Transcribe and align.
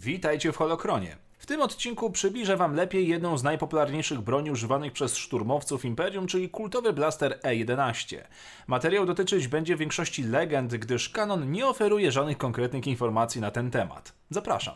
Witajcie 0.00 0.52
w 0.52 0.56
Holokronie. 0.56 1.16
W 1.38 1.46
tym 1.46 1.60
odcinku 1.60 2.10
przybliżę 2.10 2.56
Wam 2.56 2.74
lepiej 2.74 3.08
jedną 3.08 3.38
z 3.38 3.42
najpopularniejszych 3.42 4.20
broni 4.20 4.50
używanych 4.50 4.92
przez 4.92 5.16
szturmowców 5.16 5.84
Imperium, 5.84 6.26
czyli 6.26 6.50
kultowy 6.50 6.92
blaster 6.92 7.38
E11. 7.42 8.16
Materiał 8.66 9.06
dotyczyć 9.06 9.48
będzie 9.48 9.76
większości 9.76 10.22
legend, 10.22 10.76
gdyż 10.76 11.08
kanon 11.08 11.52
nie 11.52 11.66
oferuje 11.66 12.12
żadnych 12.12 12.38
konkretnych 12.38 12.86
informacji 12.86 13.40
na 13.40 13.50
ten 13.50 13.70
temat. 13.70 14.12
Zapraszam. 14.30 14.74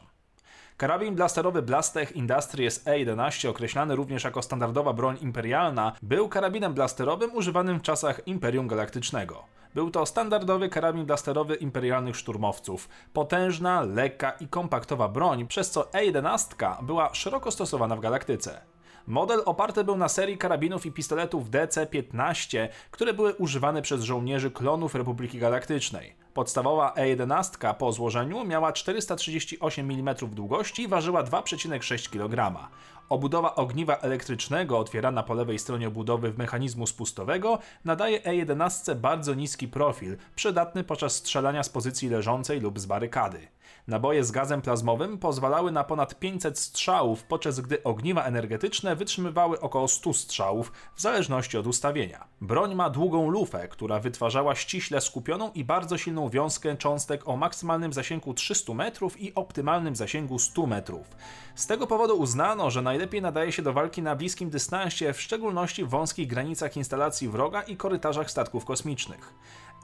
Karabin 0.77 1.15
blasterowy 1.15 1.63
Blastech 1.63 2.17
Industries 2.17 2.85
E11, 2.85 3.49
określany 3.49 3.97
również 3.97 4.25
jako 4.25 4.43
standardowa 4.43 4.93
broń 4.93 5.19
imperialna, 5.21 5.93
był 6.03 6.29
karabinem 6.29 6.75
blasterowym 6.75 7.35
używanym 7.35 7.79
w 7.79 7.83
czasach 7.83 8.27
Imperium 8.27 8.69
Galaktycznego. 8.69 9.45
Był 9.75 9.91
to 9.91 10.07
standardowy 10.07 10.69
karabin 10.69 11.07
blasterowy 11.07 11.55
imperialnych 11.55 12.17
szturmowców. 12.17 12.89
Potężna, 13.13 13.81
lekka 13.81 14.31
i 14.31 14.49
kompaktowa 14.49 15.09
broń, 15.09 15.47
przez 15.47 15.71
co 15.71 15.83
E11 15.83 16.85
była 16.85 17.15
szeroko 17.15 17.51
stosowana 17.51 17.97
w 17.97 18.01
galaktyce. 18.01 18.61
Model 19.07 19.43
oparty 19.45 19.85
był 19.85 19.97
na 19.97 20.09
serii 20.09 20.39
karabinów 20.39 20.87
i 20.87 20.93
pistoletów 20.93 21.51
DC-15, 21.51 22.69
które 22.91 23.15
były 23.15 23.35
używane 23.35 23.83
przez 23.83 24.03
żołnierzy 24.03 24.51
klonów 24.51 24.95
Republiki 24.95 25.39
Galaktycznej. 25.39 26.15
Podstawowa 26.35 26.95
E11 26.97 27.75
po 27.75 27.93
złożeniu 27.93 28.45
miała 28.45 28.73
438 28.73 29.91
mm 29.91 30.15
długości 30.33 30.83
i 30.83 30.89
ważyła 30.89 31.25
2,6 31.25 32.11
kg. 32.11 32.69
Obudowa 33.09 33.55
ogniwa 33.55 33.97
elektrycznego 33.97 34.79
otwierana 34.79 35.23
po 35.23 35.35
lewej 35.35 35.59
stronie 35.59 35.89
obudowy 35.89 36.33
w 36.33 36.39
mechanizmu 36.39 36.87
spustowego 36.87 37.59
nadaje 37.85 38.21
E11 38.21 38.95
bardzo 38.95 39.35
niski 39.35 39.69
profil, 39.69 40.17
przydatny 40.35 40.85
podczas 40.85 41.15
strzelania 41.15 41.63
z 41.63 41.69
pozycji 41.69 42.09
leżącej 42.09 42.61
lub 42.61 42.79
z 42.79 42.87
barykady. 42.87 43.49
Naboje 43.87 44.25
z 44.25 44.31
gazem 44.31 44.63
plazmowym 44.63 45.19
pozwalały 45.19 45.73
na 45.73 45.85
ponad 45.85 46.19
500 46.19 46.59
strzałów, 46.59 47.25
podczas 47.25 47.61
gdy 47.61 47.83
ogniwa 47.83 48.25
energetyczne 48.25 48.97
wytrzymywały 48.97 49.61
około 49.61 49.89
100 49.89 50.13
strzałów 50.13 50.73
w 50.95 51.01
zależności 51.01 51.59
od 51.59 51.67
ustawienia. 51.67 52.25
Broń 52.41 52.75
ma 52.75 52.91
długą 52.91 53.31
lufę, 53.31 53.69
która 53.69 54.01
wytwarzała 54.01 54.55
ściśle 54.55 55.01
skupioną 55.01 55.51
i 55.55 55.65
bardzo 55.65 55.99
silną 55.99 56.29
wiązkę 56.29 56.77
cząstek 56.77 57.29
o 57.29 57.37
maksymalnym 57.37 57.93
zasięgu 57.93 58.35
300 58.35 58.75
metrów 58.75 59.21
i 59.21 59.35
optymalnym 59.35 59.97
zasięgu 59.97 60.39
100 60.39 60.67
metrów. 60.67 61.07
Z 61.55 61.67
tego 61.67 61.87
powodu 61.87 62.19
uznano, 62.19 62.71
że 62.71 62.83
najlepiej 62.83 63.23
nadaje 63.23 63.53
się 63.53 63.63
do 63.63 63.73
walki 63.73 64.03
na 64.03 64.17
bliskim 64.17 64.51
dystansie, 64.51 65.13
w 65.13 65.21
szczególności 65.21 65.85
w 65.85 65.89
wąskich 65.89 66.29
granicach 66.29 66.77
instalacji 66.77 67.29
wroga 67.29 67.63
i 67.63 67.77
korytarzach 67.77 68.31
statków 68.31 68.65
kosmicznych. 68.65 69.35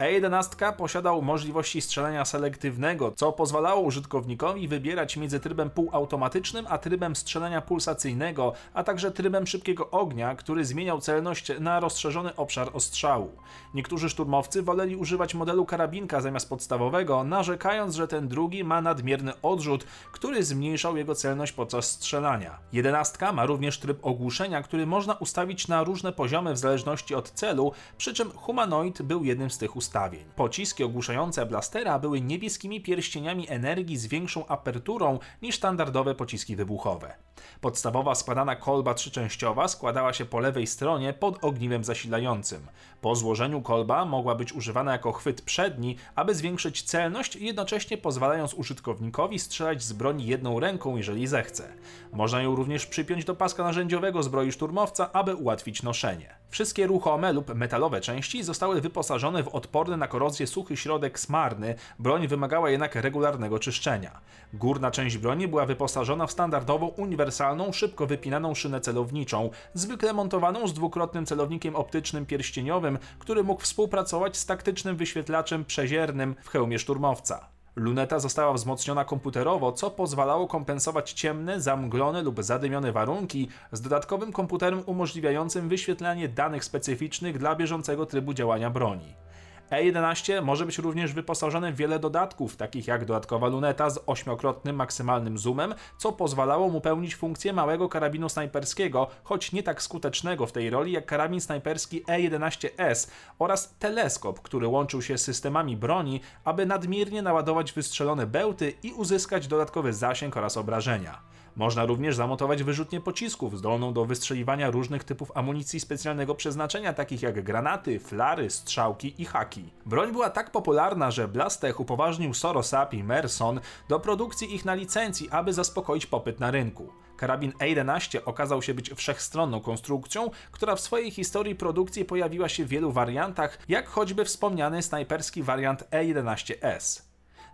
E11 0.00 0.72
posiadał 0.72 1.22
możliwości 1.22 1.80
strzelania 1.80 2.24
selektywnego, 2.24 3.12
co 3.16 3.32
pozwalało 3.32 3.80
użytkownikowi 3.80 4.68
wybierać 4.68 5.16
między 5.16 5.40
trybem 5.40 5.70
półautomatycznym 5.70 6.66
a 6.68 6.78
trybem 6.78 7.16
strzelania 7.16 7.60
pulsacyjnego, 7.60 8.52
a 8.74 8.84
także 8.84 9.10
trybem 9.10 9.46
szybkiego 9.46 9.90
ognia, 9.90 10.34
który 10.34 10.64
zmieniał 10.64 11.00
celność 11.00 11.52
na 11.60 11.80
rozszerzony 11.80 12.36
obszar 12.36 12.70
ostrzału. 12.72 13.32
Niektórzy 13.74 14.10
szturmowcy 14.10 14.62
woleli 14.62 14.96
używać 14.96 15.34
modelu 15.34 15.64
karabinka 15.64 16.20
zamiast 16.20 16.48
podstawowego, 16.48 17.24
narzekając, 17.24 17.94
że 17.94 18.08
ten 18.08 18.28
drugi 18.28 18.64
ma 18.64 18.80
nadmierny 18.80 19.32
odrzut, 19.42 19.86
który 20.12 20.44
zmniejszał 20.44 20.96
jego 20.96 21.14
celność 21.14 21.52
podczas 21.52 21.90
strzelania. 21.90 22.58
Jedenastka 22.72 23.32
ma 23.32 23.46
również 23.46 23.78
tryb 23.78 23.98
ogłuszenia, 24.06 24.62
który 24.62 24.86
można 24.86 25.14
ustawić 25.14 25.68
na 25.68 25.84
różne 25.84 26.12
poziomy 26.12 26.52
w 26.52 26.58
zależności 26.58 27.14
od 27.14 27.30
celu, 27.30 27.72
przy 27.98 28.14
czym 28.14 28.30
humanoid 28.30 29.02
był 29.02 29.24
jednym 29.24 29.50
z 29.50 29.58
tych 29.58 29.76
ustawień 29.76 29.85
ustawień. 29.86 30.24
Pociski 30.36 30.84
ogłuszające 30.84 31.46
blastera 31.46 31.98
były 31.98 32.20
niebieskimi 32.20 32.80
pierścieniami 32.80 33.48
energii 33.48 33.96
z 33.96 34.06
większą 34.06 34.46
aperturą 34.46 35.18
niż 35.42 35.56
standardowe 35.56 36.14
pociski 36.14 36.56
wybuchowe. 36.56 37.14
Podstawowa 37.60 38.14
składana 38.14 38.56
kolba 38.56 38.94
trzyczęściowa 38.94 39.68
składała 39.68 40.12
się 40.12 40.24
po 40.24 40.40
lewej 40.40 40.66
stronie 40.66 41.12
pod 41.12 41.44
ogniwem 41.44 41.84
zasilającym. 41.84 42.66
Po 43.00 43.16
złożeniu 43.16 43.62
kolba 43.62 44.04
mogła 44.04 44.34
być 44.34 44.52
używana 44.52 44.92
jako 44.92 45.12
chwyt 45.12 45.42
przedni, 45.42 45.96
aby 46.14 46.34
zwiększyć 46.34 46.82
celność, 46.82 47.36
jednocześnie 47.36 47.98
pozwalając 47.98 48.54
użytkownikowi 48.54 49.38
strzelać 49.38 49.82
z 49.82 49.92
broni 49.92 50.26
jedną 50.26 50.60
ręką, 50.60 50.96
jeżeli 50.96 51.26
zechce. 51.26 51.72
Można 52.12 52.42
ją 52.42 52.54
również 52.54 52.86
przypiąć 52.86 53.24
do 53.24 53.34
paska 53.34 53.64
narzędziowego 53.64 54.22
zbroi 54.22 54.52
szturmowca, 54.52 55.12
aby 55.12 55.34
ułatwić 55.34 55.82
noszenie. 55.82 56.34
Wszystkie 56.50 56.86
ruchome 56.86 57.32
lub 57.32 57.54
metalowe 57.54 58.00
części 58.00 58.42
zostały 58.42 58.80
wyposażone 58.80 59.42
w 59.42 59.48
odporny 59.48 59.96
na 59.96 60.08
korozję 60.08 60.46
suchy 60.46 60.76
środek 60.76 61.18
smarny, 61.18 61.74
broń 61.98 62.28
wymagała 62.28 62.70
jednak 62.70 62.94
regularnego 62.94 63.58
czyszczenia. 63.58 64.20
Górna 64.52 64.90
część 64.90 65.18
broni 65.18 65.48
była 65.48 65.66
wyposażona 65.66 66.26
w 66.26 66.32
standardową 66.32 66.86
uniwersalną, 66.86 67.72
szybko 67.72 68.06
wypinaną 68.06 68.54
szynę 68.54 68.80
celowniczą, 68.80 69.50
zwykle 69.74 70.12
montowaną 70.12 70.68
z 70.68 70.74
dwukrotnym 70.74 71.26
celownikiem 71.26 71.76
optycznym 71.76 72.26
pierścieniowym, 72.26 72.98
który 73.18 73.44
mógł 73.44 73.62
współpracować 73.62 74.36
z 74.36 74.46
taktycznym 74.46 74.96
wyświetlaczem 74.96 75.64
przeziernym 75.64 76.34
w 76.42 76.48
hełmie 76.48 76.78
szturmowca. 76.78 77.55
Luneta 77.76 78.18
została 78.18 78.52
wzmocniona 78.52 79.04
komputerowo, 79.04 79.72
co 79.72 79.90
pozwalało 79.90 80.46
kompensować 80.46 81.12
ciemne, 81.12 81.60
zamglone 81.60 82.22
lub 82.22 82.42
zadymione 82.42 82.92
warunki 82.92 83.48
z 83.72 83.80
dodatkowym 83.80 84.32
komputerem 84.32 84.82
umożliwiającym 84.86 85.68
wyświetlanie 85.68 86.28
danych 86.28 86.64
specyficznych 86.64 87.38
dla 87.38 87.56
bieżącego 87.56 88.06
trybu 88.06 88.34
działania 88.34 88.70
broni. 88.70 89.25
E11 89.70 90.42
może 90.42 90.66
być 90.66 90.78
również 90.78 91.12
wyposażony 91.12 91.72
w 91.72 91.76
wiele 91.76 91.98
dodatków, 91.98 92.56
takich 92.56 92.86
jak 92.86 93.04
dodatkowa 93.04 93.46
luneta 93.48 93.90
z 93.90 94.00
ośmiokrotnym 94.06 94.76
maksymalnym 94.76 95.38
zoomem, 95.38 95.74
co 95.98 96.12
pozwalało 96.12 96.68
mu 96.68 96.80
pełnić 96.80 97.16
funkcję 97.16 97.52
małego 97.52 97.88
karabinu 97.88 98.28
snajperskiego, 98.28 99.08
choć 99.24 99.52
nie 99.52 99.62
tak 99.62 99.82
skutecznego 99.82 100.46
w 100.46 100.52
tej 100.52 100.70
roli 100.70 100.92
jak 100.92 101.06
karabin 101.06 101.40
snajperski 101.40 102.04
E11S 102.04 103.10
oraz 103.38 103.74
teleskop, 103.78 104.40
który 104.40 104.66
łączył 104.66 105.02
się 105.02 105.18
z 105.18 105.22
systemami 105.22 105.76
broni, 105.76 106.20
aby 106.44 106.66
nadmiernie 106.66 107.22
naładować 107.22 107.72
wystrzelone 107.72 108.26
bełty 108.26 108.72
i 108.82 108.92
uzyskać 108.92 109.46
dodatkowy 109.46 109.92
zasięg 109.92 110.36
oraz 110.36 110.56
obrażenia. 110.56 111.35
Można 111.56 111.84
również 111.84 112.16
zamontować 112.16 112.62
wyrzutnię 112.62 113.00
pocisków 113.00 113.58
zdolną 113.58 113.92
do 113.92 114.04
wystrzeliwania 114.04 114.70
różnych 114.70 115.04
typów 115.04 115.32
amunicji 115.34 115.80
specjalnego 115.80 116.34
przeznaczenia, 116.34 116.92
takich 116.92 117.22
jak 117.22 117.44
granaty, 117.44 118.00
flary, 118.00 118.50
strzałki 118.50 119.22
i 119.22 119.24
haki. 119.24 119.64
Broń 119.86 120.12
była 120.12 120.30
tak 120.30 120.50
popularna, 120.50 121.10
że 121.10 121.28
Blastech 121.28 121.80
upoważnił 121.80 122.34
Sorosap 122.34 122.94
i 122.94 123.04
Merson 123.04 123.60
do 123.88 124.00
produkcji 124.00 124.54
ich 124.54 124.64
na 124.64 124.74
licencji, 124.74 125.30
aby 125.30 125.52
zaspokoić 125.52 126.06
popyt 126.06 126.40
na 126.40 126.50
rynku. 126.50 126.92
Karabin 127.16 127.52
E11 127.52 128.18
okazał 128.24 128.62
się 128.62 128.74
być 128.74 128.90
wszechstronną 128.90 129.60
konstrukcją, 129.60 130.30
która 130.50 130.76
w 130.76 130.80
swojej 130.80 131.10
historii 131.10 131.54
produkcji 131.54 132.04
pojawiła 132.04 132.48
się 132.48 132.64
w 132.64 132.68
wielu 132.68 132.92
wariantach, 132.92 133.58
jak 133.68 133.88
choćby 133.88 134.24
wspomniany 134.24 134.82
snajperski 134.82 135.42
wariant 135.42 135.90
E11S. 135.90 137.05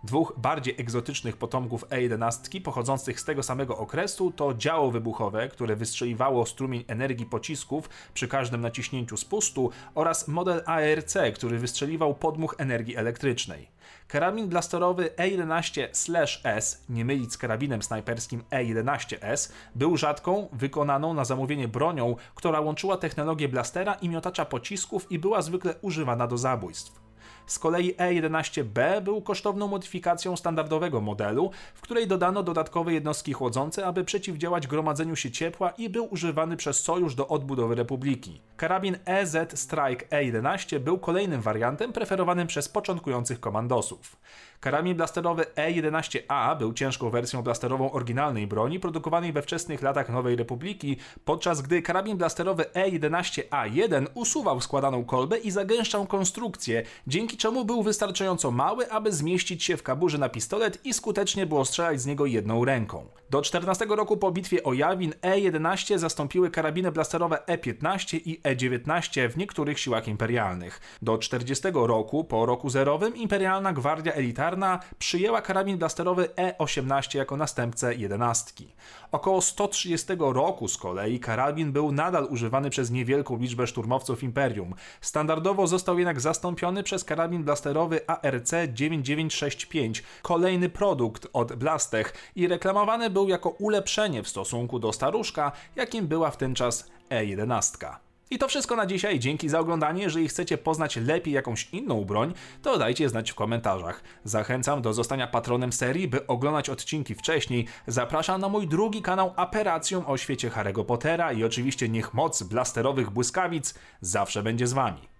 Dwóch 0.03 0.33
bardziej 0.37 0.75
egzotycznych 0.77 1.37
potomków 1.37 1.87
E11 1.89 2.61
pochodzących 2.61 3.19
z 3.19 3.25
tego 3.25 3.43
samego 3.43 3.77
okresu 3.77 4.31
to 4.31 4.53
działo 4.53 4.91
wybuchowe, 4.91 5.49
które 5.49 5.75
wystrzeliwało 5.75 6.45
strumień 6.45 6.83
energii 6.87 7.25
pocisków 7.25 7.89
przy 8.13 8.27
każdym 8.27 8.61
naciśnięciu 8.61 9.17
spustu 9.17 9.71
oraz 9.95 10.27
model 10.27 10.63
ARC, 10.65 11.17
który 11.35 11.59
wystrzeliwał 11.59 12.15
podmuch 12.15 12.55
energii 12.57 12.95
elektrycznej. 12.95 13.67
Karabin 14.07 14.47
blasterowy 14.47 15.09
E11-S, 15.17 16.83
nie 16.89 17.05
mylić 17.05 17.33
z 17.33 17.37
karabinem 17.37 17.81
snajperskim 17.81 18.43
E11S, 18.51 19.51
był 19.75 19.97
rzadką, 19.97 20.49
wykonaną 20.53 21.13
na 21.13 21.25
zamówienie 21.25 21.67
bronią, 21.67 22.15
która 22.35 22.59
łączyła 22.59 22.97
technologię 22.97 23.49
blastera 23.49 23.93
i 23.93 24.09
miotacza 24.09 24.45
pocisków 24.45 25.11
i 25.11 25.19
była 25.19 25.41
zwykle 25.41 25.75
używana 25.81 26.27
do 26.27 26.37
zabójstw. 26.37 27.02
Z 27.47 27.59
kolei 27.59 27.95
E11B 27.95 29.01
był 29.01 29.21
kosztowną 29.21 29.67
modyfikacją 29.67 30.35
standardowego 30.35 31.01
modelu, 31.01 31.51
w 31.73 31.81
której 31.81 32.07
dodano 32.07 32.43
dodatkowe 32.43 32.93
jednostki 32.93 33.33
chłodzące, 33.33 33.85
aby 33.85 34.03
przeciwdziałać 34.03 34.67
gromadzeniu 34.67 35.15
się 35.15 35.31
ciepła 35.31 35.69
i 35.69 35.89
był 35.89 36.13
używany 36.13 36.57
przez 36.57 36.79
Sojusz 36.79 37.15
do 37.15 37.27
odbudowy 37.27 37.75
Republiki. 37.75 38.41
Karabin 38.57 38.97
EZ 39.05 39.37
Strike 39.59 40.05
E11 40.05 40.79
był 40.79 40.99
kolejnym 40.99 41.41
wariantem 41.41 41.93
preferowanym 41.93 42.47
przez 42.47 42.69
początkujących 42.69 43.39
komandosów. 43.39 44.17
Karabin 44.59 44.95
blasterowy 44.95 45.45
E11A 45.55 46.57
był 46.57 46.73
ciężką 46.73 47.09
wersją 47.09 47.41
blasterową 47.41 47.91
oryginalnej 47.91 48.47
broni 48.47 48.79
produkowanej 48.79 49.33
we 49.33 49.41
wczesnych 49.41 49.81
latach 49.81 50.09
Nowej 50.09 50.35
Republiki, 50.35 50.97
podczas 51.25 51.61
gdy 51.61 51.81
karabin 51.81 52.17
blasterowy 52.17 52.63
E11A1 52.63 54.05
usuwał 54.13 54.61
składaną 54.61 55.05
kolbę 55.05 55.37
i 55.37 55.51
zagęszczał 55.51 56.05
konstrukcję, 56.05 56.83
dzięki 57.07 57.32
czemu 57.37 57.65
był 57.65 57.83
wystarczająco 57.83 58.51
mały, 58.51 58.91
aby 58.91 59.11
zmieścić 59.11 59.63
się 59.63 59.77
w 59.77 59.83
kaburze 59.83 60.17
na 60.17 60.29
pistolet 60.29 60.85
i 60.85 60.93
skutecznie 60.93 61.45
było 61.45 61.65
strzelać 61.65 62.01
z 62.01 62.05
niego 62.05 62.25
jedną 62.25 62.65
ręką. 62.65 63.05
Do 63.33 63.41
14 63.41 63.85
roku 63.85 64.17
po 64.17 64.31
bitwie 64.31 64.63
o 64.63 64.73
Jawin 64.73 65.13
E11 65.21 65.97
zastąpiły 65.97 66.51
karabiny 66.51 66.91
blasterowe 66.91 67.39
E15 67.47 68.19
i 68.25 68.41
E19 68.41 69.29
w 69.29 69.37
niektórych 69.37 69.79
siłach 69.79 70.07
imperialnych. 70.07 70.81
Do 71.01 71.17
40 71.17 71.67
roku, 71.73 72.23
po 72.23 72.45
roku 72.45 72.69
zerowym, 72.69 73.15
Imperialna 73.15 73.73
Gwardia 73.73 74.13
Elitarna 74.13 74.79
przyjęła 74.99 75.41
karabin 75.41 75.77
blasterowy 75.77 76.29
E18 76.35 77.17
jako 77.17 77.37
następcę 77.37 77.95
jedenastki. 77.95 78.67
Około 79.11 79.41
130 79.41 80.07
roku 80.19 80.67
z 80.67 80.77
kolei 80.77 81.19
karabin 81.19 81.71
był 81.71 81.91
nadal 81.91 82.27
używany 82.29 82.69
przez 82.69 82.91
niewielką 82.91 83.37
liczbę 83.37 83.67
szturmowców 83.67 84.23
Imperium. 84.23 84.73
Standardowo 85.01 85.67
został 85.67 85.99
jednak 85.99 86.21
zastąpiony 86.21 86.83
przez 86.83 87.03
karabin 87.03 87.43
blasterowy 87.43 88.07
ARC 88.07 88.51
9965, 88.73 90.03
kolejny 90.21 90.69
produkt 90.69 91.27
od 91.33 91.53
Blastech 91.53 92.13
i 92.35 92.47
reklamowany 92.47 93.09
był 93.09 93.22
jako 93.27 93.49
ulepszenie 93.49 94.23
w 94.23 94.27
stosunku 94.27 94.79
do 94.79 94.93
staruszka, 94.93 95.51
jakim 95.75 96.07
była 96.07 96.31
w 96.31 96.37
ten 96.37 96.55
czas 96.55 96.89
E11. 97.09 97.95
I 98.33 98.37
to 98.37 98.47
wszystko 98.47 98.75
na 98.75 98.85
dzisiaj. 98.85 99.19
Dzięki 99.19 99.49
za 99.49 99.59
oglądanie. 99.59 100.03
Jeżeli 100.03 100.27
chcecie 100.27 100.57
poznać 100.57 100.95
lepiej 100.95 101.33
jakąś 101.33 101.69
inną 101.69 102.05
broń, 102.05 102.33
to 102.61 102.77
dajcie 102.77 103.09
znać 103.09 103.31
w 103.31 103.35
komentarzach. 103.35 104.03
Zachęcam 104.23 104.81
do 104.81 104.93
zostania 104.93 105.27
patronem 105.27 105.73
serii, 105.73 106.07
by 106.07 106.27
oglądać 106.27 106.69
odcinki 106.69 107.15
wcześniej. 107.15 107.67
Zapraszam 107.87 108.41
na 108.41 108.49
mój 108.49 108.67
drugi 108.67 109.01
kanał 109.01 109.33
Aperacją 109.35 110.05
o 110.05 110.17
świecie 110.17 110.49
Harry'ego 110.49 110.85
Pottera 110.85 111.33
i 111.33 111.43
oczywiście 111.43 111.89
niech 111.89 112.13
moc 112.13 112.43
blasterowych 112.43 113.09
błyskawic 113.09 113.73
zawsze 114.01 114.43
będzie 114.43 114.67
z 114.67 114.73
wami. 114.73 115.12